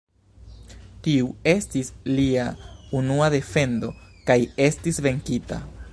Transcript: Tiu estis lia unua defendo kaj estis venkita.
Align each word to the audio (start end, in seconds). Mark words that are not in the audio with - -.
Tiu 1.07 1.27
estis 1.51 1.91
lia 2.21 2.47
unua 3.01 3.29
defendo 3.37 3.93
kaj 4.31 4.39
estis 4.71 5.03
venkita. 5.09 5.65